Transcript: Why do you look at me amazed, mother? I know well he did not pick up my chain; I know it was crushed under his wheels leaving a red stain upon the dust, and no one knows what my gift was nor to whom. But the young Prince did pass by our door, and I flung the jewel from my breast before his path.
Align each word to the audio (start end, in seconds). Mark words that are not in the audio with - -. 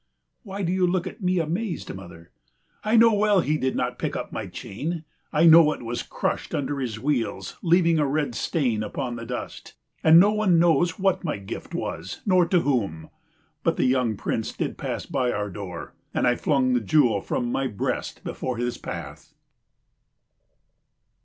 Why 0.41 0.63
do 0.63 0.71
you 0.71 0.87
look 0.87 1.05
at 1.05 1.21
me 1.21 1.37
amazed, 1.37 1.93
mother? 1.93 2.31
I 2.83 2.97
know 2.97 3.13
well 3.13 3.41
he 3.41 3.55
did 3.55 3.75
not 3.75 3.99
pick 3.99 4.15
up 4.15 4.31
my 4.31 4.47
chain; 4.47 5.03
I 5.31 5.45
know 5.45 5.71
it 5.73 5.83
was 5.83 6.01
crushed 6.01 6.55
under 6.55 6.79
his 6.79 6.99
wheels 6.99 7.59
leaving 7.61 7.99
a 7.99 8.07
red 8.07 8.33
stain 8.33 8.81
upon 8.81 9.15
the 9.15 9.27
dust, 9.27 9.75
and 10.03 10.19
no 10.19 10.31
one 10.33 10.57
knows 10.57 10.97
what 10.97 11.23
my 11.23 11.37
gift 11.37 11.75
was 11.75 12.21
nor 12.25 12.47
to 12.47 12.61
whom. 12.61 13.11
But 13.61 13.77
the 13.77 13.85
young 13.85 14.17
Prince 14.17 14.51
did 14.53 14.75
pass 14.75 15.05
by 15.05 15.31
our 15.31 15.51
door, 15.51 15.93
and 16.15 16.25
I 16.25 16.35
flung 16.35 16.73
the 16.73 16.81
jewel 16.81 17.21
from 17.21 17.51
my 17.51 17.67
breast 17.67 18.23
before 18.23 18.57
his 18.57 18.79
path. 18.79 19.35